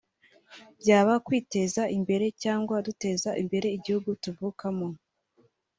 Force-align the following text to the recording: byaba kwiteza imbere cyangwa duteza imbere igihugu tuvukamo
byaba 0.79 1.13
kwiteza 1.25 1.81
imbere 1.97 2.25
cyangwa 2.43 2.75
duteza 2.87 3.29
imbere 3.41 3.67
igihugu 3.77 4.09
tuvukamo 4.23 4.87